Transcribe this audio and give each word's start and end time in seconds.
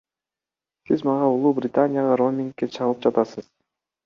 Сиз 0.87 1.03
мага 1.09 1.27
Улуу 1.33 1.51
Британияга 1.59 2.17
роумингге 2.23 2.71
чалып 2.79 3.05
жатасыз. 3.09 3.51